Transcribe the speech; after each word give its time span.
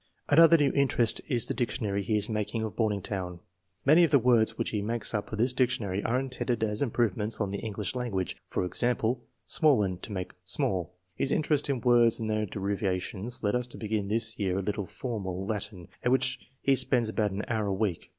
"Another 0.29 0.57
new 0.57 0.71
interest 0.71 1.21
is 1.27 1.45
the 1.45 1.53
dictionary 1.53 2.01
he 2.01 2.17
is 2.17 2.27
mak 2.27 2.55
ing 2.55 2.63
of 2.63 2.75
'Borningtown/ 2.75 3.39
Many 3.85 4.03
of 4.03 4.09
the 4.09 4.17
words 4.17 4.57
which 4.57 4.71
he 4.71 4.81
makes 4.81 5.13
up 5.13 5.29
for 5.29 5.35
this 5.35 5.53
dictionary 5.53 6.03
are 6.03 6.19
intended 6.19 6.63
as 6.63 6.81
improve 6.81 7.15
ments 7.15 7.39
on 7.39 7.51
the 7.51 7.59
English 7.59 7.93
language. 7.93 8.35
For 8.47 8.65
example 8.65 9.23
'smallen,' 9.45 9.99
to 10.01 10.11
make 10.11 10.31
small. 10.43 10.95
His 11.13 11.31
interest 11.31 11.69
in 11.69 11.81
words 11.81 12.19
and 12.19 12.31
their 12.31 12.47
derivations 12.47 13.43
led 13.43 13.53
us 13.53 13.67
to 13.67 13.77
begin 13.77 14.07
this 14.07 14.39
year 14.39 14.57
a 14.57 14.61
little 14.63 14.87
formal 14.87 15.45
Latin, 15.45 15.87
at 16.01 16.11
which 16.11 16.39
he 16.61 16.73
spends 16.73 17.07
about 17.09 17.29
an 17.29 17.45
hour 17.47 17.67
a 17.67 17.73
week. 17.75 18.09